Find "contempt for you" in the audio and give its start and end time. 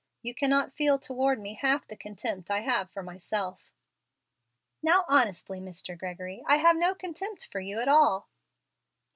6.95-7.79